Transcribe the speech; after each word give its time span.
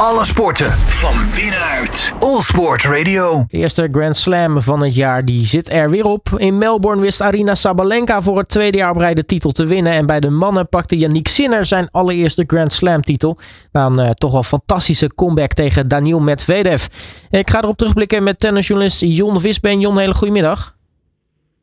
Alle 0.00 0.24
sporten 0.24 0.70
van 0.72 1.14
binnenuit. 1.34 2.12
All 2.18 2.40
Sport 2.40 2.84
Radio. 2.84 3.44
De 3.48 3.56
eerste 3.56 3.88
Grand 3.92 4.16
Slam 4.16 4.60
van 4.60 4.82
het 4.82 4.94
jaar 4.94 5.24
die 5.24 5.44
zit 5.44 5.72
er 5.72 5.90
weer 5.90 6.04
op. 6.04 6.28
In 6.36 6.58
Melbourne 6.58 7.02
wist 7.02 7.20
Arina 7.20 7.54
Sabalenka 7.54 8.22
voor 8.22 8.38
het 8.38 8.48
tweede 8.48 8.76
jaar 8.78 8.90
op 8.90 8.96
rij 8.96 9.14
de 9.14 9.24
titel 9.24 9.52
te 9.52 9.66
winnen. 9.66 9.92
En 9.92 10.06
bij 10.06 10.20
de 10.20 10.30
mannen 10.30 10.68
pakte 10.68 10.98
Yannick 10.98 11.28
Sinner 11.28 11.64
zijn 11.64 11.88
allereerste 11.90 12.44
Grand 12.46 12.72
Slam 12.72 13.02
titel. 13.02 13.38
Na 13.72 13.86
een 13.86 13.98
uh, 13.98 14.10
toch 14.10 14.32
wel 14.32 14.42
fantastische 14.42 15.14
comeback 15.14 15.52
tegen 15.52 15.88
Daniel 15.88 16.20
Medvedev. 16.20 16.86
Ik 17.30 17.50
ga 17.50 17.62
erop 17.62 17.76
terugblikken 17.76 18.22
met 18.22 18.40
tennisjournalist 18.40 19.00
Jon 19.00 19.40
Visbeen. 19.40 19.80
Jon, 19.80 19.98
hele 19.98 20.14
goedemiddag. 20.14 20.76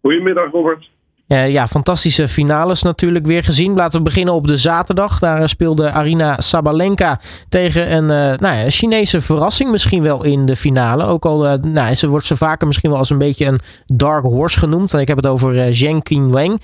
Goedemiddag 0.01 0.51
Robert. 0.51 0.89
Uh, 1.27 1.51
ja, 1.51 1.67
fantastische 1.67 2.27
finales 2.27 2.81
natuurlijk 2.81 3.25
weer 3.25 3.43
gezien. 3.43 3.73
Laten 3.73 3.97
we 3.97 4.03
beginnen 4.03 4.33
op 4.33 4.47
de 4.47 4.57
zaterdag. 4.57 5.19
Daar 5.19 5.49
speelde 5.49 5.91
Arina 5.91 6.41
Sabalenka 6.41 7.19
tegen 7.49 7.91
een 7.91 8.03
uh, 8.03 8.37
nou 8.39 8.55
ja, 8.55 8.69
Chinese 8.69 9.21
verrassing 9.21 9.71
misschien 9.71 10.03
wel 10.03 10.23
in 10.23 10.45
de 10.45 10.55
finale. 10.55 11.05
Ook 11.05 11.25
al 11.25 11.57
nou, 11.61 11.93
ze 11.93 12.07
wordt 12.07 12.25
ze 12.25 12.37
vaker 12.37 12.67
misschien 12.67 12.89
wel 12.89 12.99
als 12.99 13.09
een 13.09 13.17
beetje 13.17 13.45
een 13.45 13.59
dark 13.85 14.23
horse 14.23 14.59
genoemd. 14.59 14.93
Ik 14.93 15.07
heb 15.07 15.17
het 15.17 15.27
over 15.27 15.73
Zheng 15.73 16.03
Qinwen. 16.03 16.59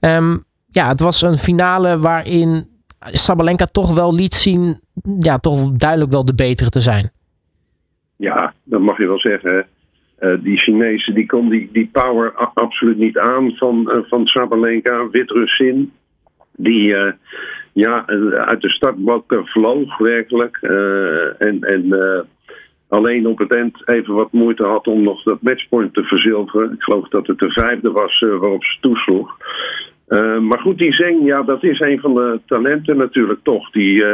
Um, 0.00 0.44
ja, 0.66 0.88
het 0.88 1.00
was 1.00 1.22
een 1.22 1.38
finale 1.38 1.98
waarin 1.98 2.68
Sabalenka 2.98 3.66
toch 3.66 3.94
wel 3.94 4.14
liet 4.14 4.34
zien... 4.34 4.80
ja, 5.20 5.38
toch 5.38 5.70
duidelijk 5.72 6.10
wel 6.10 6.24
de 6.24 6.34
betere 6.34 6.68
te 6.68 6.80
zijn. 6.80 7.12
Ja, 8.16 8.54
dat 8.64 8.80
mag 8.80 8.98
je 8.98 9.06
wel 9.06 9.18
zeggen. 9.18 9.66
Uh, 10.22 10.34
die 10.42 10.58
Chinezen 10.58 11.14
die 11.14 11.26
kon 11.26 11.48
die, 11.50 11.68
die 11.72 11.88
power 11.92 12.32
absoluut 12.54 12.98
niet 12.98 13.18
aan 13.18 13.52
van, 13.56 13.90
uh, 13.90 13.98
van 14.08 14.26
Sabalenka, 14.26 15.08
Wit-Russin. 15.10 15.92
Die 16.56 16.88
uh, 16.88 17.12
ja, 17.72 18.06
uit 18.46 18.60
de 18.60 18.70
startblok 18.70 19.42
vloog 19.44 19.98
werkelijk. 19.98 20.56
en 21.38 21.60
en 21.60 22.26
alleen 22.88 23.26
op 23.26 23.38
het 23.38 23.54
eind 23.54 23.88
even 23.88 24.14
wat 24.14 24.32
moeite 24.32 24.64
had 24.64 24.86
om 24.86 25.02
nog 25.02 25.22
dat 25.22 25.42
matchpoint 25.42 25.94
te 25.94 26.02
verzilveren. 26.02 26.72
Ik 26.72 26.82
geloof 26.82 27.08
dat 27.08 27.26
het 27.26 27.38
de 27.38 27.50
vijfde 27.52 27.90
was 27.90 28.20
waarop 28.20 28.64
ze 28.64 28.76
toesloeg. 28.80 29.36
maar 30.40 30.58
goed, 30.58 30.78
die 30.78 30.94
Zeng, 30.94 31.26
ja, 31.26 31.42
dat 31.42 31.62
is 31.62 31.80
een 31.80 32.00
van 32.00 32.14
de 32.14 32.40
talenten 32.46 32.96
natuurlijk 32.96 33.40
toch. 33.42 33.70
Die 33.70 34.04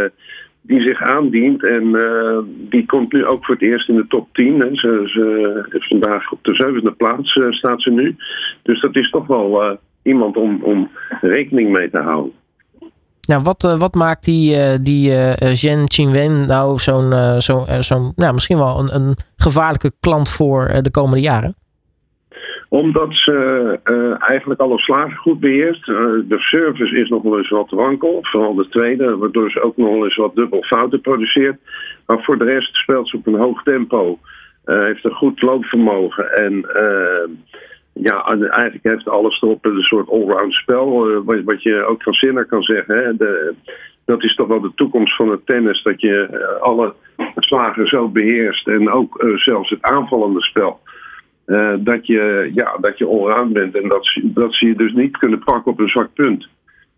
die 0.69 0.81
zich 0.81 1.03
aandient. 1.03 1.65
En 1.65 1.85
uh, 1.85 2.39
die 2.47 2.87
komt 2.87 3.13
nu 3.13 3.27
ook 3.27 3.45
voor 3.45 3.55
het 3.55 3.65
eerst 3.65 3.89
in 3.89 3.97
de 3.97 4.07
top 4.09 4.29
10. 4.33 4.61
Hè. 4.61 4.69
Ze, 4.73 5.03
ze, 5.07 5.85
vandaag 5.89 6.33
op 6.33 6.39
de 6.43 6.55
zevende 6.55 6.93
plaats 6.93 7.37
uh, 7.37 7.51
staat 7.51 7.83
ze 7.83 7.91
nu. 7.91 8.17
Dus 8.63 8.81
dat 8.81 8.97
is 8.97 9.11
toch 9.11 9.27
wel 9.27 9.65
uh, 9.65 9.77
iemand 10.03 10.37
om, 10.37 10.63
om 10.63 10.91
rekening 11.21 11.71
mee 11.71 11.91
te 11.91 11.99
houden. 11.99 12.33
Nou, 13.27 13.43
wat, 13.43 13.77
wat 13.79 13.95
maakt 13.95 14.25
die, 14.25 14.81
die 14.83 15.11
Zhen 15.55 15.89
Qinwen 15.89 16.47
nou 16.47 16.79
zo'n, 16.79 17.41
zo, 17.41 17.65
zo'n 17.81 18.13
nou, 18.17 18.35
misschien 18.35 18.59
wel 18.59 18.79
een, 18.79 18.95
een 18.95 19.17
gevaarlijke 19.37 19.93
klant 20.01 20.31
voor 20.31 20.71
de 20.83 20.91
komende 20.91 21.21
jaren? 21.21 21.55
Omdat 22.69 23.09
ze 23.11 23.79
uh, 23.85 24.29
eigenlijk 24.31 24.61
alle 24.61 24.79
slagen 24.79 25.17
goed 25.17 25.41
beheerst. 25.41 25.89
Uh, 25.89 25.97
de 26.25 26.39
service 26.39 26.97
is 26.97 27.09
nog 27.09 27.23
wel 27.23 27.39
eens 27.39 27.49
wat 27.49 27.71
wankel. 27.71 28.19
Vooral 28.23 28.55
de 28.55 28.69
tweede, 28.69 29.17
waardoor 29.17 29.51
ze 29.51 29.63
ook 29.63 29.77
nog 29.77 29.89
wel 29.89 30.05
eens 30.05 30.17
wat 30.17 30.35
dubbel 30.35 30.63
fouten 30.63 31.01
produceert. 31.01 31.59
Maar 32.07 32.23
voor 32.23 32.39
de 32.39 32.45
rest 32.45 32.75
speelt 32.75 33.09
ze 33.09 33.17
op 33.17 33.27
een 33.27 33.39
hoog 33.39 33.63
tempo. 33.63 34.19
Uh, 34.67 34.83
heeft 34.83 35.05
een 35.05 35.15
goed 35.15 35.43
loopvermogen. 35.43 36.33
En 36.33 36.67
ja, 37.93 38.25
eigenlijk 38.25 38.79
heeft 38.83 39.09
alles 39.09 39.43
erop 39.43 39.65
een 39.65 39.83
soort 39.83 40.11
allround 40.11 40.55
spel. 40.55 41.23
Wat, 41.25 41.63
je 41.63 41.85
ook 41.85 42.03
van 42.03 42.13
Sinner 42.13 42.47
kan 42.47 42.63
zeggen. 42.63 43.17
De, 43.17 43.55
dat 44.05 44.23
is 44.23 44.35
toch 44.35 44.47
wel 44.47 44.61
de 44.61 44.73
toekomst 44.75 45.17
van 45.17 45.31
het 45.31 45.47
tennis. 45.47 45.83
Dat 45.83 46.01
je 46.01 46.59
alle 46.61 46.95
slagen 47.37 47.87
zo 47.87 48.09
beheerst. 48.09 48.69
En 48.69 48.91
ook 48.91 49.25
zelfs 49.37 49.71
het 49.71 49.83
aanvallende 49.83 50.43
spel. 50.43 50.81
Uh, 51.49 51.75
dat, 51.79 52.07
je, 52.07 52.51
ja, 52.55 52.77
dat 52.81 52.99
je 52.99 53.07
allround 53.07 53.53
bent 53.53 53.75
en 53.75 53.89
dat, 53.89 54.21
dat 54.23 54.55
ze 54.55 54.67
je 54.67 54.75
dus 54.75 54.93
niet 54.93 55.17
kunnen 55.17 55.45
pakken 55.45 55.73
op 55.73 55.81
een 55.81 55.89
zwak 55.89 56.15
punt. 56.15 56.49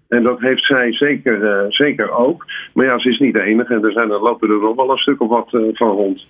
En 0.08 0.22
dat 0.22 0.40
heeft 0.40 0.66
zij 0.66 0.92
zeker, 0.92 1.42
uh, 1.42 1.64
zeker 1.68 2.10
ook. 2.10 2.46
Maar 2.74 2.86
ja, 2.86 2.98
ze 2.98 3.08
is 3.08 3.18
niet 3.18 3.34
de 3.34 3.42
enige 3.42 3.74
en 3.74 3.84
er, 3.84 3.92
zijn, 3.92 4.10
er 4.10 4.20
lopen 4.20 4.50
er 4.50 4.60
nog 4.60 4.76
wel 4.76 4.90
een 4.90 4.96
stuk 4.96 5.20
of 5.20 5.28
wat 5.28 5.52
uh, 5.52 5.62
van 5.72 5.90
rond. 5.90 6.26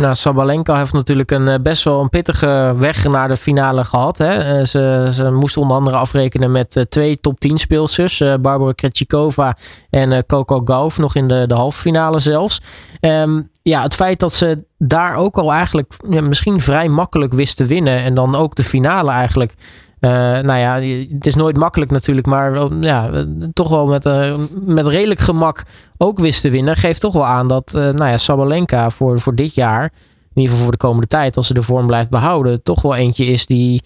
Nou, 0.00 0.14
Sabalenka 0.14 0.76
heeft 0.76 0.92
natuurlijk 0.92 1.30
een 1.30 1.62
best 1.62 1.84
wel 1.84 2.00
een 2.00 2.08
pittige 2.08 2.74
weg 2.76 3.04
naar 3.04 3.28
de 3.28 3.36
finale 3.36 3.84
gehad. 3.84 4.18
Hè. 4.18 4.64
Ze, 4.64 5.08
ze 5.12 5.30
moest 5.30 5.56
onder 5.56 5.76
andere 5.76 5.96
afrekenen 5.96 6.52
met 6.52 6.86
twee 6.88 7.20
top 7.20 7.40
10 7.40 7.58
speelsters. 7.58 8.18
Barbara 8.18 8.72
Krejcikova 8.72 9.56
en 9.90 10.26
Coco 10.26 10.60
Gauff 10.64 10.98
nog 10.98 11.14
in 11.14 11.28
de, 11.28 11.46
de 11.46 11.54
halve 11.54 11.80
finale 11.80 12.18
zelfs. 12.18 12.60
Um, 13.00 13.50
ja, 13.62 13.82
het 13.82 13.94
feit 13.94 14.20
dat 14.20 14.32
ze 14.32 14.64
daar 14.78 15.16
ook 15.16 15.38
al 15.38 15.52
eigenlijk 15.52 15.94
misschien 16.08 16.60
vrij 16.60 16.88
makkelijk 16.88 17.32
wist 17.32 17.56
te 17.56 17.66
winnen. 17.66 17.98
En 17.98 18.14
dan 18.14 18.34
ook 18.34 18.54
de 18.54 18.64
finale 18.64 19.10
eigenlijk. 19.10 19.54
Uh, 20.00 20.10
nou 20.40 20.58
ja, 20.58 20.80
het 21.14 21.26
is 21.26 21.34
nooit 21.34 21.56
makkelijk 21.56 21.90
natuurlijk, 21.90 22.26
maar 22.26 22.74
ja, 22.80 23.24
toch 23.52 23.68
wel 23.68 23.86
met, 23.86 24.04
uh, 24.04 24.36
met 24.64 24.86
redelijk 24.86 25.20
gemak 25.20 25.62
ook 25.96 26.18
wist 26.18 26.42
te 26.42 26.50
winnen. 26.50 26.76
Geeft 26.76 27.00
toch 27.00 27.12
wel 27.12 27.26
aan 27.26 27.48
dat 27.48 27.72
nou 27.72 28.04
ja, 28.04 28.16
Sabalenka 28.16 28.90
voor, 28.90 29.20
voor 29.20 29.34
dit 29.34 29.54
jaar, 29.54 29.82
in 29.82 30.42
ieder 30.42 30.50
geval 30.50 30.62
voor 30.62 30.72
de 30.72 30.86
komende 30.86 31.06
tijd, 31.06 31.36
als 31.36 31.46
ze 31.46 31.54
de 31.54 31.62
vorm 31.62 31.86
blijft 31.86 32.10
behouden, 32.10 32.62
toch 32.62 32.82
wel 32.82 32.96
eentje 32.96 33.24
is 33.24 33.46
die, 33.46 33.82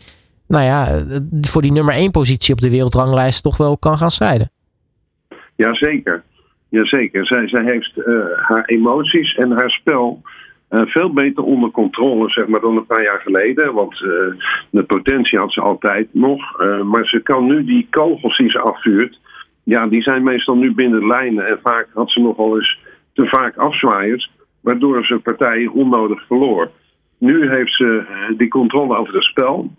nou 0.49 0.65
ja, 0.65 1.05
voor 1.41 1.63
die 1.63 1.73
nummer 1.73 1.95
1 1.95 2.11
positie 2.11 2.55
op 2.55 2.61
de 2.61 2.71
wereldranglijst 2.71 3.43
toch 3.43 3.57
wel 3.57 3.79
kan 3.79 3.99
gaan 3.99 4.11
strijden. 4.11 4.51
Jazeker. 5.57 6.23
Jazeker, 6.69 7.27
zij, 7.27 7.49
zij 7.49 7.65
heeft 7.65 7.93
haar 8.37 8.65
emoties 8.65 9.35
en 9.35 9.51
haar 9.51 9.71
spel 9.71 10.23
uh, 10.71 10.83
veel 10.87 11.13
beter 11.13 11.45
onder 11.45 11.71
controle 11.71 12.31
zeg 12.31 12.47
maar, 12.47 12.61
dan 12.61 12.77
een 12.77 12.87
paar 12.87 13.03
jaar 13.03 13.21
geleden. 13.21 13.75
Want 13.75 14.01
uh, 14.01 14.11
de 14.71 14.83
potentie 14.83 15.39
had 15.39 15.53
ze 15.53 15.61
altijd 15.61 16.09
nog. 16.13 16.59
maar 16.85 17.07
ze 17.07 17.21
kan 17.21 17.47
nu 17.47 17.65
die 17.65 17.87
kogels 17.91 18.37
die 18.37 18.51
ze 18.51 18.59
afvuurt, 18.59 19.19
ja, 19.63 19.87
die 19.87 20.03
zijn 20.03 20.23
meestal 20.23 20.57
nu 20.57 20.73
binnen 20.73 21.07
lijnen. 21.07 21.47
En 21.47 21.59
vaak 21.63 21.89
had 21.95 22.11
ze 22.11 22.21
nogal 22.21 22.57
eens 22.57 22.79
te 23.13 23.27
vaak 23.27 23.57
afzwaaiers, 23.57 24.31
waardoor 24.61 25.05
ze 25.05 25.19
partijen 25.19 25.73
onnodig 25.73 26.27
verloor. 26.27 26.71
Nu 27.19 27.51
heeft 27.51 27.75
ze 27.77 28.05
die 28.37 28.49
controle 28.49 28.97
over 28.97 29.15
het 29.15 29.25
spel. 29.25 29.71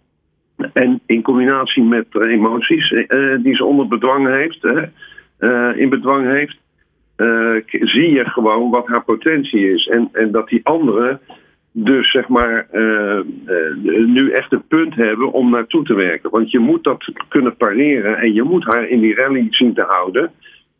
En 0.73 1.01
in 1.05 1.21
combinatie 1.21 1.83
met 1.83 2.05
emoties 2.11 2.89
die 3.41 3.55
ze 3.55 3.65
onder 3.65 3.87
bedwang 3.87 4.27
heeft, 4.27 4.63
in 5.75 5.89
bedwang 5.89 6.25
heeft, 6.25 6.60
zie 7.65 8.11
je 8.11 8.25
gewoon 8.25 8.69
wat 8.69 8.87
haar 8.87 9.03
potentie 9.03 9.73
is. 9.73 9.87
En, 9.87 10.09
en 10.11 10.31
dat 10.31 10.47
die 10.47 10.59
anderen 10.63 11.19
dus 11.71 12.11
zeg 12.11 12.27
maar 12.27 12.67
uh, 12.73 13.19
uh, 13.47 14.05
nu 14.05 14.31
echt 14.31 14.51
een 14.51 14.67
punt 14.67 14.95
hebben 14.95 15.31
om 15.31 15.49
naartoe 15.49 15.83
te 15.83 15.93
werken. 15.93 16.29
Want 16.29 16.51
je 16.51 16.59
moet 16.59 16.83
dat 16.83 17.05
kunnen 17.27 17.55
pareren 17.55 18.17
en 18.17 18.33
je 18.33 18.43
moet 18.43 18.73
haar 18.73 18.87
in 18.87 18.99
die 18.99 19.15
rally 19.15 19.47
zien 19.49 19.73
te 19.73 19.81
houden. 19.81 20.31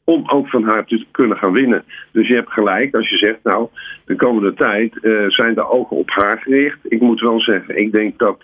Om 0.03 0.23
ook 0.29 0.49
van 0.49 0.63
haar 0.63 0.85
te 0.85 1.05
kunnen 1.11 1.37
gaan 1.37 1.51
winnen. 1.51 1.83
Dus 2.11 2.27
je 2.27 2.33
hebt 2.33 2.51
gelijk 2.51 2.95
als 2.95 3.09
je 3.09 3.17
zegt, 3.17 3.39
nou, 3.43 3.67
de 4.05 4.15
komende 4.15 4.53
tijd 4.53 4.93
zijn 5.27 5.53
de 5.53 5.69
ogen 5.69 5.97
op 5.97 6.09
haar 6.09 6.39
gericht. 6.41 6.79
Ik 6.83 7.01
moet 7.01 7.21
wel 7.21 7.39
zeggen, 7.39 7.77
ik 7.77 7.91
denk 7.91 8.19
dat 8.19 8.43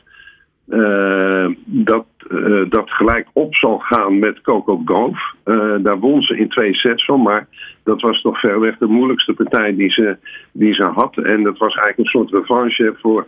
uh, 0.68 1.48
dat, 1.66 2.06
uh, 2.30 2.70
dat 2.70 2.92
gelijk 2.92 3.28
op 3.34 3.56
zal 3.56 3.78
gaan 3.78 4.20
met 4.20 4.42
Coco 4.42 4.82
Gauff. 4.86 5.36
Uh, 5.46 5.76
daar 5.80 6.00
won 6.00 6.22
ze 6.22 6.38
in 6.38 6.50
twee 6.50 6.76
sets 6.76 7.06
van, 7.06 7.22
maar 7.22 7.48
dat 7.84 8.02
was 8.02 8.22
toch 8.22 8.40
verreweg 8.40 8.78
de 8.78 8.86
moeilijkste 8.86 9.34
partij 9.34 9.76
die 9.76 9.92
ze, 9.92 10.18
die 10.52 10.74
ze 10.74 10.84
had. 10.84 11.18
En 11.18 11.44
dat 11.44 11.58
was 11.58 11.76
eigenlijk 11.76 11.98
een 11.98 12.20
soort 12.20 12.32
revanche 12.32 12.96
voor, 13.02 13.28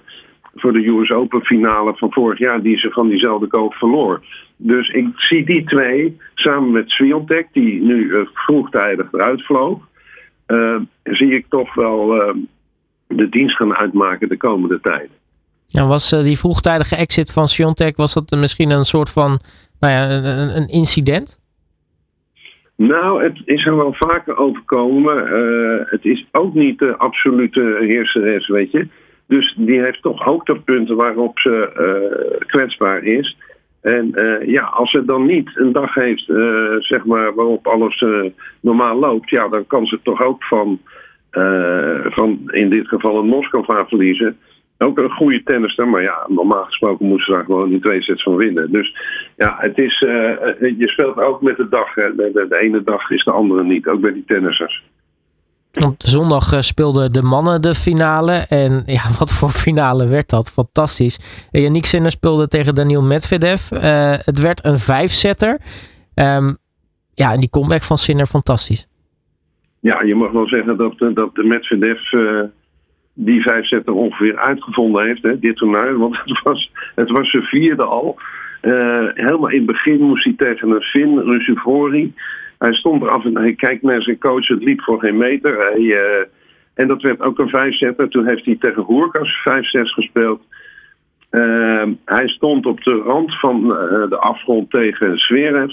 voor 0.55 0.73
de 0.73 0.87
US 0.87 1.11
Open 1.11 1.41
finale 1.41 1.95
van 1.95 2.13
vorig 2.13 2.39
jaar, 2.39 2.61
die 2.61 2.77
ze 2.77 2.91
van 2.91 3.07
diezelfde 3.07 3.47
Gauff 3.49 3.77
verloor. 3.77 4.21
Dus 4.57 4.89
ik 4.89 5.07
zie 5.15 5.45
die 5.45 5.63
twee 5.63 6.17
samen 6.33 6.71
met 6.71 6.89
Swiatek, 6.89 7.47
die 7.51 7.81
nu 7.81 8.27
vroegtijdig 8.33 9.07
eruit 9.11 9.45
vloog, 9.45 9.87
zie 11.03 11.31
ik 11.31 11.45
toch 11.49 11.73
wel 11.73 12.07
de 13.07 13.29
dienst 13.29 13.55
gaan 13.55 13.75
uitmaken 13.75 14.29
de 14.29 14.37
komende 14.37 14.79
tijd. 14.79 15.09
Ja, 15.71 15.87
was 15.87 16.13
uh, 16.13 16.23
die 16.23 16.37
vroegtijdige 16.37 16.95
exit 16.95 17.31
van 17.31 17.47
Siontech, 17.47 17.95
was 17.95 18.13
dat 18.13 18.39
misschien 18.39 18.71
een 18.71 18.85
soort 18.85 19.09
van 19.09 19.39
nou 19.79 19.93
ja, 19.93 20.09
een, 20.55 20.67
incident? 20.67 21.39
Nou, 22.75 23.23
het 23.23 23.41
is 23.45 23.65
er 23.65 23.75
wel 23.75 23.93
vaker 23.93 24.37
overkomen. 24.37 25.27
Uh, 25.27 25.79
het 25.85 26.05
is 26.05 26.27
ook 26.31 26.53
niet 26.53 26.79
de 26.79 26.97
absolute 26.97 27.77
heerseres, 27.79 28.47
weet 28.47 28.71
je. 28.71 28.87
Dus 29.27 29.55
die 29.57 29.81
heeft 29.81 30.01
toch 30.01 30.23
hoogtepunten 30.23 30.95
waarop 30.95 31.39
ze 31.39 31.69
uh, 31.77 32.47
kwetsbaar 32.47 33.03
is. 33.03 33.37
En 33.81 34.11
ja, 34.45 34.63
als 34.63 34.91
ze 34.91 35.05
dan 35.05 35.25
niet 35.25 35.49
een 35.53 35.71
dag 35.71 35.93
heeft, 35.93 36.25
zeg 36.79 37.05
maar, 37.05 37.35
waarop 37.35 37.67
alles 37.67 38.03
normaal 38.59 38.99
loopt, 38.99 39.29
ja, 39.29 39.47
dan 39.47 39.67
kan 39.67 39.85
ze 39.85 39.99
toch 40.03 40.21
ook 40.21 40.43
van, 40.43 40.79
van 42.03 42.39
in 42.45 42.69
dit 42.69 42.87
geval 42.87 43.17
een 43.17 43.27
Moskou 43.27 43.63
verliezen. 43.87 44.37
Ook 44.81 44.97
een 44.97 45.11
goede 45.11 45.43
tennister, 45.43 45.87
maar 45.87 46.01
ja, 46.01 46.25
normaal 46.27 46.63
gesproken 46.63 47.05
moesten 47.05 47.25
ze 47.25 47.31
daar 47.31 47.45
gewoon 47.45 47.69
die 47.69 47.79
twee 47.79 48.01
sets 48.01 48.23
van 48.23 48.35
winnen. 48.35 48.71
Dus 48.71 48.95
ja, 49.35 49.55
het 49.57 49.77
is, 49.77 50.01
uh, 50.01 50.11
je 50.77 50.87
speelt 50.87 51.17
ook 51.17 51.41
met 51.41 51.57
de 51.57 51.69
dag. 51.69 51.95
Hè. 51.95 52.15
De, 52.15 52.31
de, 52.33 52.45
de, 52.49 52.57
ene 52.57 52.83
dag 52.83 53.09
is 53.09 53.23
de 53.23 53.31
andere 53.31 53.63
niet, 53.63 53.87
ook 53.87 54.01
bij 54.01 54.13
die 54.13 54.23
tennissers. 54.25 54.83
Op 55.85 55.95
zondag 55.97 56.63
speelden 56.63 57.11
de 57.11 57.21
mannen 57.21 57.61
de 57.61 57.75
finale. 57.75 58.45
En 58.49 58.83
ja, 58.85 59.01
wat 59.19 59.33
voor 59.33 59.49
finale 59.49 60.07
werd 60.07 60.29
dat? 60.29 60.51
Fantastisch. 60.51 61.47
Yannick 61.51 61.85
Sinner 61.85 62.11
speelde 62.11 62.47
tegen 62.47 62.75
Daniel 62.75 63.03
Medvedev. 63.03 63.69
het 64.25 64.41
werd 64.41 64.65
een 64.65 64.79
vijfzetter. 64.79 65.59
Um, 66.15 66.57
ja, 67.13 67.31
en 67.31 67.39
die 67.39 67.49
comeback 67.49 67.81
van 67.81 67.97
Sinner 67.97 68.25
fantastisch. 68.25 68.87
Ja, 69.79 70.01
je 70.01 70.15
mag 70.15 70.31
wel 70.31 70.47
zeggen 70.47 70.77
dat, 70.77 70.97
dat 70.97 71.35
de 71.35 71.43
Medvedev 71.43 72.11
uh, 72.11 72.41
die 73.21 73.41
vijfzetter 73.41 73.93
ongeveer 73.93 74.37
uitgevonden 74.37 75.05
heeft, 75.05 75.23
hè, 75.23 75.39
dit 75.39 75.55
toernooi. 75.55 75.93
Want 75.93 76.17
het 76.25 76.41
was, 76.43 76.71
het 76.95 77.09
was 77.09 77.29
zijn 77.29 77.43
vierde 77.43 77.83
al. 77.83 78.19
Uh, 78.61 79.07
helemaal 79.13 79.49
in 79.49 79.57
het 79.57 79.65
begin 79.65 80.01
moest 80.01 80.23
hij 80.23 80.33
tegen 80.37 80.69
een 80.69 80.81
Fin, 80.81 81.19
Rusufori. 81.19 82.13
Hij 82.57 82.73
stond 82.73 83.01
er 83.01 83.09
af 83.09 83.25
en 83.25 83.37
hij 83.37 83.53
kijkt 83.53 83.81
naar 83.81 84.01
zijn 84.01 84.19
coach, 84.19 84.47
het 84.47 84.63
liep 84.63 84.81
voor 84.81 84.99
geen 84.99 85.17
meter. 85.17 85.57
Hij, 85.57 85.81
uh, 85.81 86.25
en 86.73 86.87
dat 86.87 87.01
werd 87.01 87.21
ook 87.21 87.39
een 87.39 87.49
vijfzetter. 87.49 88.09
Toen 88.09 88.27
heeft 88.27 88.45
hij 88.45 88.55
tegen 88.59 88.83
Hoerkas 88.83 89.39
5-6 89.49 89.61
gespeeld. 89.71 90.41
Uh, 91.31 91.83
hij 92.05 92.27
stond 92.27 92.65
op 92.65 92.83
de 92.83 93.01
rand 93.05 93.39
van 93.39 93.67
de 94.09 94.17
afgrond 94.19 94.69
tegen 94.69 95.17
Zverev 95.17 95.71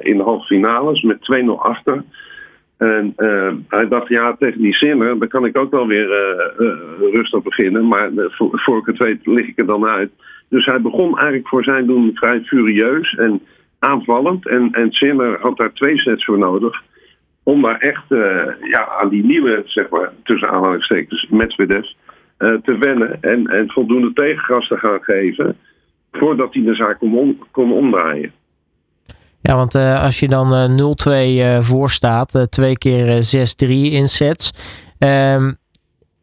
in 0.00 0.16
de 0.16 0.22
halve 0.22 0.46
finales 0.46 1.02
met 1.02 1.42
2-0 1.42 1.46
achter. 1.58 2.04
En 2.84 3.14
hij 3.68 3.88
dacht, 3.88 4.08
ja, 4.08 4.36
tegen 4.38 4.60
die 4.60 4.74
zinnen, 4.74 5.18
dan 5.18 5.28
kan 5.28 5.44
ik 5.44 5.58
ook 5.58 5.70
wel 5.70 5.86
weer 5.86 6.06
rustig 7.12 7.42
beginnen. 7.42 7.88
Maar 7.88 8.10
voor, 8.14 8.50
voor 8.52 8.78
ik 8.78 8.86
het 8.86 8.98
weet, 8.98 9.26
lig 9.26 9.46
ik 9.46 9.58
er 9.58 9.66
dan 9.66 9.86
uit. 9.86 10.10
Dus 10.48 10.66
hij 10.66 10.80
begon 10.80 11.18
eigenlijk 11.18 11.48
voor 11.48 11.64
zijn 11.64 11.86
doen 11.86 12.10
vrij 12.14 12.40
furieus 12.40 13.14
en 13.14 13.42
aanvallend. 13.78 14.48
En, 14.48 14.68
en 14.72 14.92
Sinner 14.92 15.40
had 15.40 15.56
daar 15.56 15.72
twee 15.72 15.98
sets 15.98 16.24
voor 16.24 16.38
nodig. 16.38 16.82
Om 17.42 17.62
daar 17.62 17.78
echt 17.78 18.04
ja, 18.60 18.88
aan 19.00 19.08
die 19.08 19.24
nieuwe, 19.24 19.62
zeg 19.64 19.88
maar, 19.88 20.12
tussen 20.22 20.50
aanhalingstekens, 20.50 21.26
Medvedev 21.30 21.86
uh, 22.38 22.54
te 22.62 22.78
wennen 22.78 23.22
en, 23.22 23.46
en 23.46 23.70
voldoende 23.70 24.12
tegengas 24.12 24.68
te 24.68 24.78
gaan 24.78 25.02
geven 25.02 25.56
voordat 26.12 26.54
hij 26.54 26.62
de 26.62 26.74
zaak 26.74 26.98
kon, 26.98 27.18
om, 27.18 27.38
kon 27.50 27.72
omdraaien. 27.72 28.32
Ja, 29.46 29.56
want 29.56 29.74
uh, 29.74 30.02
als 30.02 30.20
je 30.20 30.28
dan 30.28 30.52
uh, 30.52 31.60
0-2 31.60 31.64
voor 31.64 31.90
staat, 31.90 32.46
twee 32.50 32.78
keer 32.78 33.06
6-3 33.64 33.68
in 33.68 34.06
sets. 34.06 34.50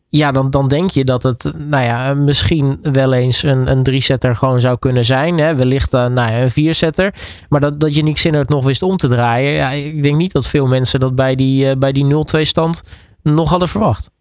Ja, 0.09 0.31
dan, 0.31 0.49
dan 0.49 0.67
denk 0.67 0.89
je 0.89 1.03
dat 1.03 1.23
het 1.23 1.53
nou 1.69 1.83
ja, 1.83 2.13
misschien 2.13 2.79
wel 2.81 3.13
eens 3.13 3.43
een, 3.43 3.71
een 3.71 3.83
drie-setter 3.83 4.35
gewoon 4.35 4.59
zou 4.59 4.79
kunnen 4.79 5.05
zijn. 5.05 5.37
Hè? 5.37 5.55
Wellicht 5.55 5.91
nou 5.91 6.13
ja, 6.13 6.41
een 6.41 6.49
vier-setter. 6.49 7.13
Maar 7.49 7.59
dat, 7.59 7.79
dat 7.79 7.95
je 7.95 8.17
Sinner 8.17 8.41
het 8.41 8.49
nog 8.49 8.65
wist 8.65 8.81
om 8.81 8.97
te 8.97 9.07
draaien. 9.07 9.51
Ja, 9.51 9.69
ik 9.69 10.03
denk 10.03 10.17
niet 10.17 10.31
dat 10.33 10.49
veel 10.49 10.67
mensen 10.67 10.99
dat 10.99 11.15
bij 11.15 11.35
die, 11.35 11.77
bij 11.77 11.91
die 11.91 12.13
0-2 12.13 12.41
stand 12.41 12.83
nog 13.23 13.49
hadden 13.49 13.67
verwacht. 13.67 14.11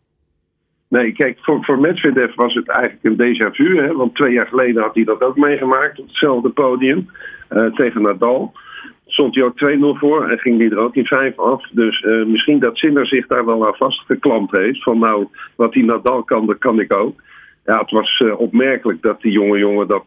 Nee, 0.89 1.13
kijk, 1.13 1.39
voor, 1.41 1.65
voor 1.65 1.79
Medvedev 1.79 2.35
was 2.35 2.55
het 2.55 2.69
eigenlijk 2.69 3.05
een 3.05 3.27
déjà 3.27 3.55
vu. 3.55 3.77
Hè, 3.77 3.93
want 3.93 4.15
twee 4.15 4.33
jaar 4.33 4.47
geleden 4.47 4.83
had 4.83 4.95
hij 4.95 5.05
dat 5.05 5.23
ook 5.23 5.37
meegemaakt 5.37 5.99
op 5.99 6.07
hetzelfde 6.07 6.49
podium 6.49 7.11
tegen 7.75 8.03
Nadal. 8.03 8.53
Stond 9.21 9.35
hij 9.35 9.45
ook 9.45 9.97
2-0 9.97 9.99
voor 9.99 10.29
en 10.29 10.39
ging 10.39 10.59
hij 10.59 10.71
er 10.71 10.79
ook 10.79 10.95
in 10.95 11.07
5 11.07 11.39
af. 11.39 11.69
Dus 11.71 12.03
uh, 12.03 12.27
misschien 12.27 12.59
dat 12.59 12.77
Sinner 12.77 13.07
zich 13.07 13.27
daar 13.27 13.45
wel 13.45 13.67
aan 13.67 13.75
vastgeklampt 13.75 14.53
heeft. 14.53 14.83
Van 14.83 14.99
nou, 14.99 15.27
wat 15.57 15.73
die 15.73 15.85
Nadal 15.85 16.23
kan, 16.23 16.47
dat 16.47 16.59
kan 16.59 16.81
ik 16.81 16.93
ook. 16.93 17.23
Ja, 17.65 17.79
het 17.79 17.91
was 17.91 18.21
uh, 18.21 18.41
opmerkelijk 18.41 19.03
dat 19.03 19.21
die 19.21 19.33
jonge 19.33 19.59
jongen 19.59 19.89
dat 19.89 20.05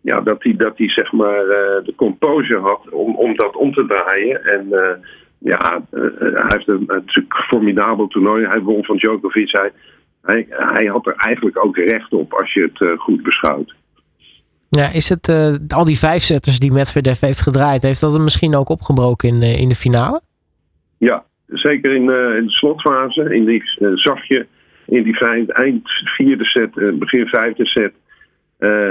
ja, 0.00 0.20
dat 0.20 0.42
hij, 0.42 0.56
dat 0.56 0.74
zeg 0.76 1.12
maar 1.12 1.44
de 1.84 1.92
composure 1.96 2.60
had 2.60 2.88
om, 2.90 3.16
om 3.16 3.36
dat 3.36 3.56
om 3.56 3.72
te 3.72 3.86
draaien. 3.86 4.44
En 4.44 4.68
ja, 5.38 5.82
hij 5.90 6.44
heeft 6.48 6.68
een, 6.68 6.84
natuurlijk 6.86 7.34
formidabel 7.34 8.06
toernooi. 8.06 8.46
Hij 8.46 8.60
won 8.60 8.84
van 8.84 8.96
Djokovic. 8.96 9.50
Hij, 9.50 9.70
hij, 10.22 10.46
hij 10.48 10.86
had 10.86 11.06
er 11.06 11.14
eigenlijk 11.16 11.64
ook 11.64 11.76
recht 11.76 12.12
op 12.12 12.32
als 12.32 12.52
je 12.52 12.70
het 12.72 12.98
goed 13.00 13.22
beschouwt. 13.22 13.74
Ja, 14.68 14.92
is 14.92 15.08
het 15.08 15.28
uh, 15.28 15.54
al 15.68 15.84
die 15.84 15.98
vijfzetters 15.98 16.58
die 16.58 16.72
Medvedev 16.72 17.20
heeft 17.20 17.40
gedraaid, 17.40 17.82
heeft 17.82 18.00
dat 18.00 18.12
hem 18.12 18.22
misschien 18.22 18.54
ook 18.54 18.68
opgebroken 18.68 19.28
in, 19.28 19.42
in 19.42 19.68
de 19.68 19.74
finale? 19.74 20.20
Ja, 20.98 21.24
zeker 21.46 21.94
in, 21.94 22.02
in 22.36 22.46
de 22.46 22.50
slotfase. 22.50 23.34
In 23.34 23.44
die, 23.44 23.62
zag 23.94 24.28
je 24.28 24.46
in 24.86 25.02
die 25.02 25.16
vijf, 25.16 25.48
eind 25.48 25.88
vierde 26.04 26.44
set, 26.44 26.98
begin 26.98 27.26
vijfde 27.26 27.66
set, 27.66 27.92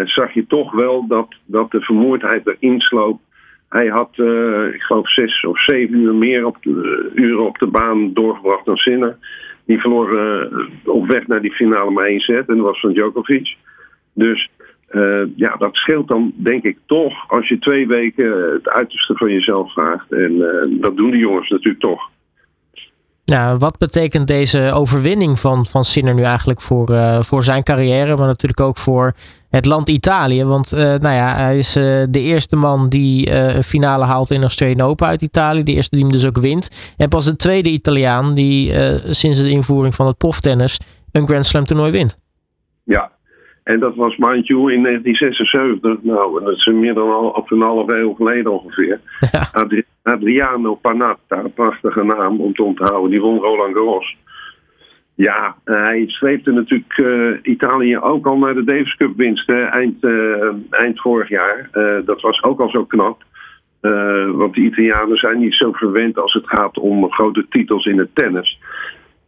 zag 0.10 0.33
je 0.33 0.45
toch 0.48 0.72
wel 0.72 1.07
dat, 1.07 1.27
dat 1.45 1.72
de 1.72 1.81
vermoeidheid 1.81 2.48
erin 2.48 2.80
sloop. 2.80 3.19
Hij 3.69 3.88
had, 3.88 4.10
ik 4.74 4.81
geloof, 4.81 5.12
zes 5.12 5.45
of 5.45 5.63
zeven 5.63 6.00
uur 6.00 6.16
meer 6.16 6.45
op 6.45 6.57
de, 6.62 7.12
uren 7.16 7.45
op 7.45 7.57
de 7.57 7.68
baan 7.68 8.13
doorgebracht 8.13 8.66
dan 8.66 8.77
Sinner. 8.77 9.18
Die 9.66 9.80
verloor 9.80 10.10
op 10.86 11.07
weg 11.07 11.27
naar 11.27 11.42
die 11.42 11.54
finale 11.54 11.92
maar 11.92 12.06
één 12.06 12.19
set 12.19 12.48
en 12.48 12.56
dat 12.56 12.66
was 12.66 12.80
van 12.80 12.94
Djokovic. 12.94 13.56
Dus 14.13 14.50
uh, 14.95 15.21
ja, 15.36 15.56
dat 15.56 15.75
scheelt 15.75 16.07
dan 16.07 16.33
denk 16.36 16.63
ik 16.63 16.77
toch 16.86 17.13
als 17.27 17.47
je 17.47 17.59
twee 17.59 17.88
weken 17.88 18.53
het 18.53 18.69
uiterste 18.69 19.15
van 19.15 19.31
jezelf 19.31 19.74
vraagt. 19.74 20.12
En 20.12 20.44
dat 20.81 20.95
doen 20.95 21.12
die 21.12 21.19
jongens 21.19 21.50
natuurlijk 21.50 21.83
toch. 21.83 22.09
Ja, 23.24 23.57
wat 23.57 23.77
betekent 23.77 24.27
deze 24.27 24.71
overwinning 24.74 25.39
van, 25.39 25.65
van 25.65 25.83
Sinner 25.83 26.13
nu 26.13 26.24
eigenlijk 26.24 26.62
voor, 26.62 26.92
uh, 26.92 27.21
voor 27.21 27.44
zijn 27.44 27.63
carrière, 27.63 28.15
maar 28.15 28.27
natuurlijk 28.27 28.59
ook 28.59 28.77
voor 28.77 29.13
het 29.50 29.65
land 29.65 29.89
Italië? 29.89 30.44
Want 30.44 30.71
nou 30.71 31.09
ja, 31.09 31.36
hij 31.36 31.57
is 31.57 31.74
de 31.74 32.09
eerste 32.12 32.56
man 32.56 32.89
die 32.89 33.31
een 33.31 33.63
finale 33.63 34.03
haalt 34.03 34.31
in 34.31 34.41
Australian 34.41 34.88
Open 34.88 35.07
uit 35.07 35.21
Italië. 35.21 35.63
De 35.63 35.74
eerste 35.74 35.95
die 35.95 36.06
hem 36.06 36.13
dus 36.13 36.25
ook 36.25 36.38
wint. 36.38 36.94
En 36.98 37.09
pas 37.09 37.25
de 37.25 37.36
tweede 37.36 37.69
Italiaan 37.69 38.33
die 38.33 38.74
sinds 39.13 39.41
de 39.41 39.50
invoering 39.50 39.95
van 39.95 40.07
het 40.07 40.18
proftennis 40.18 40.80
een 41.12 41.27
Grand 41.27 41.45
Slam 41.45 41.65
toernooi 41.65 41.91
wint. 41.91 42.18
Ja, 42.83 43.12
en 43.65 43.79
dat 43.79 43.95
was 43.95 44.17
mind 44.17 44.47
you 44.47 44.73
in 44.73 44.83
1976. 44.83 45.97
Nou, 46.01 46.44
dat 46.44 46.56
is 46.56 46.65
meer 46.65 46.94
dan 46.94 47.12
al, 47.12 47.29
op 47.29 47.51
een 47.51 47.62
half 47.62 47.88
eeuw 47.88 48.13
geleden 48.13 48.51
ongeveer. 48.51 49.00
Ja. 49.31 49.67
Adriano 50.03 50.75
Panatta, 50.75 51.38
een 51.38 51.53
prachtige 51.53 52.03
naam 52.03 52.39
om 52.39 52.53
te 52.53 52.63
onthouden. 52.63 53.12
Die 53.12 53.21
won 53.21 53.39
Roland 53.39 53.75
Garros. 53.75 54.17
Ja, 55.15 55.56
hij 55.63 56.03
streefde 56.07 56.51
natuurlijk 56.51 56.97
uh, 56.97 57.38
Italië 57.41 57.97
ook 57.97 58.25
al 58.25 58.38
naar 58.38 58.53
de 58.53 58.63
Davis 58.63 58.95
Cup 58.95 59.15
winst 59.17 59.50
eind, 59.50 60.03
uh, 60.03 60.53
eind 60.69 61.01
vorig 61.01 61.29
jaar. 61.29 61.69
Uh, 61.73 61.95
dat 62.06 62.21
was 62.21 62.44
ook 62.44 62.59
al 62.59 62.69
zo 62.69 62.85
knap. 62.85 63.23
want 64.31 64.53
de 64.53 64.62
Italianen 64.62 65.17
zijn 65.17 65.39
niet 65.39 65.53
zo 65.53 65.71
verwend 65.71 66.17
als 66.17 66.33
het 66.33 66.47
gaat 66.47 66.77
om 66.77 67.12
grote 67.12 67.45
titels 67.50 67.85
in 67.85 67.97
het 67.97 68.15
tennis. 68.15 68.59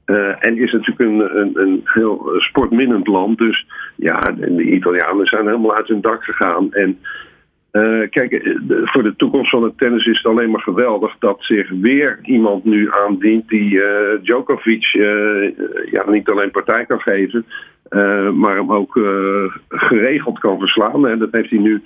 Uh, 0.08 0.46
en 0.46 0.58
is 0.58 0.72
natuurlijk 0.72 1.00
een, 1.00 1.38
een, 1.40 1.52
een 1.54 1.82
heel 1.84 2.34
sportminnend 2.38 3.08
land. 3.08 3.38
Dus 3.38 3.66
ja, 3.96 4.20
de 4.20 4.64
Italianen 4.64 5.26
zijn 5.26 5.46
helemaal 5.46 5.76
uit 5.76 5.88
hun 5.88 6.02
dak 6.02 6.24
gegaan. 6.24 6.74
En 6.74 7.00
uh, 7.72 8.10
kijk, 8.10 8.32
eh, 8.32 8.56
voor 8.84 9.04
de 9.04 9.16
toekomst 9.16 9.50
van 9.50 9.64
het 9.64 9.78
tennis 9.78 10.06
is 10.06 10.18
het 10.18 10.26
alleen 10.26 10.52
maar 10.52 10.62
geweldig 10.62 11.16
dat 11.20 11.38
zich 11.40 11.70
weer 11.70 12.20
iemand 12.22 12.64
nu 12.64 12.92
aandient 12.92 13.48
die 13.48 13.72
uh, 13.72 13.84
Djokovic 14.22 14.86
ja, 15.92 16.10
niet 16.10 16.30
alleen 16.30 16.52
partij 16.52 16.86
kan 16.86 17.00
geven, 17.00 17.46
maar 18.40 18.56
hem 18.56 18.72
ook 18.72 19.00
geregeld 19.70 20.40
kan 20.40 20.60
verslaan. 20.60 21.08
En 21.08 21.20
dat 21.20 21.32
heeft 21.32 21.50
hij 21.50 21.60
nu 21.60 21.82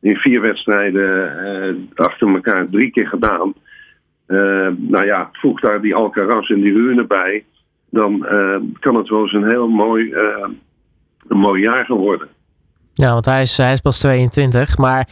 in 0.00 0.16
vier 0.16 0.40
wedstrijden 0.40 1.88
achter 1.94 2.28
elkaar 2.28 2.68
drie 2.70 2.90
keer 2.90 3.08
gedaan. 3.08 3.54
nou 4.76 5.04
ja, 5.04 5.28
voeg 5.32 5.60
daar 5.60 5.80
die 5.80 5.94
Alcaraz 5.94 6.50
en 6.50 6.60
die 6.60 6.72
Rune 6.72 7.06
bij 7.06 7.44
dan 7.90 8.26
uh, 8.32 8.56
kan 8.80 8.94
het 8.94 9.08
wel 9.08 9.20
eens 9.20 9.32
een 9.32 9.48
heel 9.48 9.68
mooi, 9.68 10.04
uh, 10.04 10.48
een 11.28 11.38
mooi 11.38 11.62
jaar 11.62 11.84
gaan 11.84 11.96
worden. 11.96 12.28
Ja, 12.92 13.12
want 13.12 13.24
hij 13.24 13.42
is, 13.42 13.56
hij 13.56 13.72
is 13.72 13.80
pas 13.80 13.98
22, 13.98 14.78
maar 14.78 15.08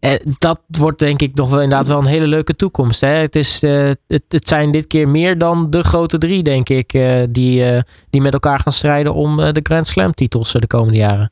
eh, 0.00 0.12
dat 0.38 0.60
wordt 0.78 0.98
denk 0.98 1.22
ik 1.22 1.34
nog 1.34 1.50
wel 1.50 1.60
inderdaad 1.60 1.88
wel 1.88 1.98
een 1.98 2.06
hele 2.06 2.26
leuke 2.26 2.56
toekomst. 2.56 3.00
Hè? 3.00 3.08
Het, 3.08 3.34
is, 3.34 3.62
eh, 3.62 3.90
het, 4.06 4.24
het, 4.28 4.48
zijn 4.48 4.70
dit 4.70 4.86
keer 4.86 5.08
meer 5.08 5.38
dan 5.38 5.70
de 5.70 5.82
grote 5.82 6.18
drie, 6.18 6.42
denk 6.42 6.68
ik, 6.68 6.94
uh, 6.94 7.22
die, 7.30 7.62
die 8.10 8.20
met 8.20 8.32
elkaar 8.32 8.58
gaan 8.58 8.72
strijden 8.72 9.14
om 9.14 9.36
de 9.36 9.60
Grand 9.62 9.86
Slam 9.86 10.12
titels 10.12 10.52
de 10.52 10.66
komende 10.66 10.98
jaren. 10.98 11.30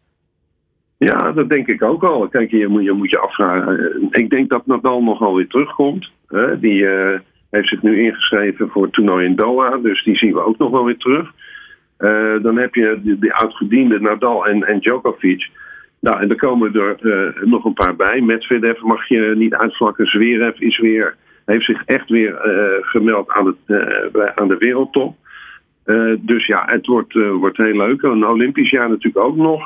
Ja, 0.97 1.33
dat 1.33 1.49
denk 1.49 1.67
ik 1.67 1.83
ook 1.83 2.05
al. 2.05 2.28
Kijk, 2.28 2.50
je 2.50 2.69
moet 2.69 2.85
je, 2.85 2.93
moet 2.93 3.11
je 3.11 3.19
afvragen. 3.19 4.09
Ik 4.11 4.31
denk 4.31 4.49
dat 4.49 4.67
Nadal 4.67 5.02
nogal 5.02 5.35
weer 5.35 5.49
terugkomt. 5.49 6.11
Hè? 6.26 6.59
Die 6.59 6.87
heeft 7.50 7.69
zich 7.69 7.83
nu 7.83 8.00
ingeschreven 8.00 8.69
voor 8.69 8.83
het 8.83 8.93
toernooi 8.93 9.26
in 9.26 9.37
Doha. 9.37 9.76
Dus 9.76 10.05
die 10.05 10.17
zien 10.17 10.33
we 10.33 10.45
ook 10.45 10.59
nog 10.59 10.71
wel 10.71 10.85
weer 10.85 10.97
terug. 10.97 11.33
Uh, 11.99 12.43
dan 12.43 12.57
heb 12.57 12.75
je 12.75 13.00
de, 13.02 13.19
de 13.19 13.35
oudgediende 13.35 14.00
Nadal 14.00 14.47
en, 14.47 14.67
en 14.67 14.81
Djokovic. 14.81 15.49
Nou, 16.00 16.21
en 16.21 16.31
er 16.31 16.37
komen 16.37 16.75
er 16.75 16.97
uh, 17.00 17.43
nog 17.43 17.64
een 17.64 17.73
paar 17.73 17.97
bij. 17.97 18.21
Medvedev 18.21 18.81
mag 18.81 19.09
je 19.09 19.33
niet 19.37 19.55
uitvlakken. 19.55 20.07
Zverev 20.07 20.59
is 20.59 20.78
weer, 20.78 21.17
heeft 21.45 21.64
zich 21.64 21.85
echt 21.85 22.09
weer 22.09 22.47
uh, 22.47 22.88
gemeld 22.88 23.31
aan, 23.31 23.47
het, 23.47 24.35
aan 24.35 24.49
de 24.49 24.57
wereldtop. 24.59 25.17
dus 26.19 26.47
ja, 26.47 26.62
het 26.67 26.87
wordt, 26.87 27.12
wordt 27.12 27.57
heel 27.57 27.76
leuk. 27.76 28.02
Een 28.02 28.26
Olympisch 28.26 28.71
jaar 28.71 28.88
natuurlijk 28.88 29.25
ook 29.25 29.37
nog. 29.37 29.64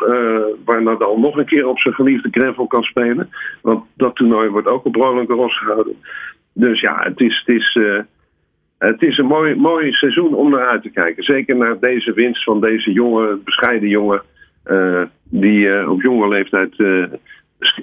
waar 0.65 0.83
Nadal 0.83 1.19
nog 1.19 1.37
een 1.37 1.45
keer 1.45 1.67
op 1.67 1.81
zijn 1.81 1.95
geliefde 1.95 2.29
gravel 2.31 2.67
kan 2.67 2.83
spelen. 2.83 3.31
Want 3.63 3.85
dat 3.95 4.17
toernooi 4.17 4.49
wordt 4.49 4.67
ook 4.67 4.85
op 4.85 4.95
Roland 4.95 5.29
Garros 5.29 5.59
gehouden. 5.59 5.97
Dus 6.53 6.81
ja, 6.81 6.99
het 7.03 7.21
is, 7.21 7.43
het 7.45 7.57
is, 7.57 7.75
uh, 7.75 7.99
het 8.79 9.03
is 9.03 9.19
een 9.19 9.27
mooi, 9.27 9.55
mooi 9.55 9.93
seizoen 9.93 10.35
om 10.35 10.51
naar 10.51 10.67
uit 10.67 10.83
te 10.83 10.91
kijken. 10.91 11.25
Zeker 11.25 11.57
naar 11.57 11.79
deze 11.79 12.13
winst 12.13 12.45
van 12.45 12.61
deze 12.61 12.93
jonge, 12.93 13.39
bescheiden 13.45 13.89
jongen. 13.89 14.23
die 15.25 15.89
op 15.89 16.03
jonge 16.03 16.29
leeftijd 16.29 16.75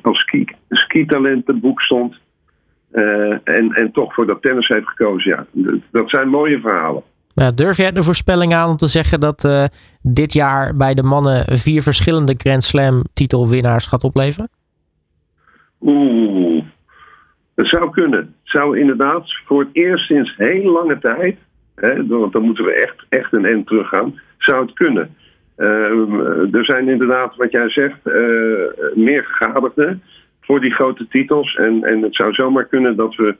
als 0.01 0.19
ski, 0.19 0.45
skitalentenboek 0.69 1.81
stond. 1.81 2.15
en, 3.43 3.71
en 3.73 3.91
toch 3.91 4.13
voor 4.13 4.25
dat 4.25 4.41
tennis 4.41 4.67
heeft 4.67 4.87
gekozen. 4.87 5.31
Ja, 5.31 5.45
dat 5.91 6.09
zijn 6.09 6.29
mooie 6.29 6.59
verhalen. 6.59 7.03
Nou, 7.35 7.53
durf 7.53 7.77
jij 7.77 7.91
de 7.91 8.03
voorspelling 8.03 8.53
aan 8.53 8.69
om 8.69 8.77
te 8.77 8.87
zeggen 8.87 9.19
dat 9.19 9.69
dit 10.01 10.33
jaar 10.33 10.75
bij 10.75 10.93
de 10.93 11.03
mannen 11.03 11.45
vier 11.47 11.81
verschillende 11.81 12.33
Grand 12.37 12.63
Slam 12.63 13.03
titelwinnaars 13.13 13.85
gaat 13.85 14.03
opleveren? 14.03 14.49
Oeh, 15.81 16.58
het 17.59 17.67
zou 17.67 17.89
kunnen. 17.89 18.19
Het 18.19 18.29
zou 18.43 18.79
inderdaad 18.79 19.23
voor 19.45 19.59
het 19.59 19.69
eerst 19.71 20.05
sinds 20.05 20.33
heel 20.37 20.71
lange 20.71 20.99
tijd, 20.99 21.37
hè, 21.75 22.07
want 22.07 22.33
dan 22.33 22.41
moeten 22.41 22.65
we 22.65 22.73
echt, 22.73 23.05
echt 23.09 23.33
een 23.33 23.45
end 23.45 23.67
teruggaan, 23.67 24.19
zou 24.37 24.65
het 24.65 24.73
kunnen. 24.73 25.15
Uh, 25.57 26.53
er 26.55 26.65
zijn 26.65 26.89
inderdaad, 26.89 27.35
wat 27.35 27.51
jij 27.51 27.69
zegt, 27.69 27.99
uh, 28.03 28.13
meer 28.95 29.23
gegadigden 29.25 30.01
voor 30.41 30.61
die 30.61 30.73
grote 30.73 31.07
titels. 31.07 31.55
En, 31.55 31.83
en 31.83 32.01
het 32.01 32.15
zou 32.15 32.33
zomaar 32.33 32.65
kunnen 32.65 32.95
dat 32.95 33.15
we 33.15 33.35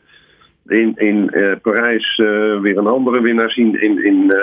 in, 0.68 0.94
in 0.96 1.30
uh, 1.32 1.52
Parijs 1.62 2.18
weer 2.62 2.78
een 2.78 2.88
andere 2.88 3.22
winnaar 3.22 3.52
zien. 3.52 3.82
In, 3.82 4.06
in, 4.06 4.34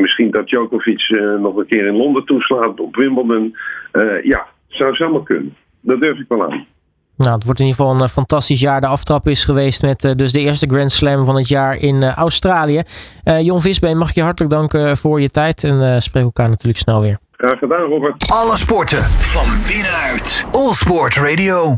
misschien 0.00 0.30
dat 0.30 0.46
Djokovic 0.46 1.08
nog 1.40 1.56
een 1.56 1.66
keer 1.66 1.86
in 1.86 1.96
Londen 1.96 2.24
toeslaat 2.24 2.80
op 2.80 2.96
Wimbledon. 2.96 3.56
ja, 4.22 4.46
zou 4.68 4.94
zomaar 4.94 5.22
kunnen. 5.22 5.56
Dat 5.80 6.00
durf 6.00 6.18
ik 6.18 6.28
wel 6.28 6.52
aan. 6.52 6.66
Nou, 7.16 7.34
het 7.34 7.44
wordt 7.44 7.60
in 7.60 7.66
ieder 7.66 7.84
geval 7.84 8.00
een 8.00 8.08
fantastisch 8.08 8.60
jaar. 8.60 8.80
De 8.80 8.86
aftrap 8.86 9.28
is 9.28 9.44
geweest 9.44 9.82
met 9.82 10.12
dus 10.16 10.32
de 10.32 10.40
eerste 10.40 10.66
Grand 10.66 10.92
Slam 10.92 11.24
van 11.24 11.36
het 11.36 11.48
jaar 11.48 11.76
in 11.76 12.04
Australië. 12.04 12.82
Jon 13.40 13.60
Visbeen, 13.60 13.98
mag 13.98 14.08
ik 14.08 14.14
je 14.14 14.22
hartelijk 14.22 14.52
danken 14.52 14.96
voor 14.96 15.20
je 15.20 15.30
tijd. 15.30 15.64
En 15.64 16.02
spreek 16.02 16.24
elkaar 16.24 16.48
natuurlijk 16.48 16.78
snel 16.78 17.00
weer. 17.00 17.18
Graag 17.36 17.58
gedaan, 17.58 17.88
Robert. 17.88 18.30
Alle 18.32 18.56
sporten 18.56 19.02
van 19.02 19.46
binnenuit. 19.66 20.44
All 20.50 20.72
Sport 20.72 21.16
Radio. 21.16 21.74